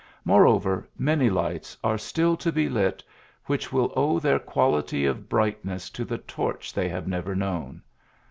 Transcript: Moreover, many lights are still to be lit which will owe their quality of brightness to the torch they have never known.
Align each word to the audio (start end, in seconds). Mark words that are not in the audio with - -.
Moreover, 0.25 0.89
many 0.97 1.29
lights 1.29 1.77
are 1.83 1.99
still 1.99 2.35
to 2.37 2.51
be 2.51 2.67
lit 2.67 3.03
which 3.45 3.71
will 3.71 3.93
owe 3.95 4.17
their 4.19 4.39
quality 4.39 5.05
of 5.05 5.29
brightness 5.29 5.91
to 5.91 6.03
the 6.03 6.17
torch 6.17 6.73
they 6.73 6.89
have 6.89 7.07
never 7.07 7.35
known. 7.35 7.83